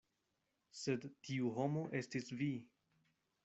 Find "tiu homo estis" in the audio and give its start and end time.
1.29-2.33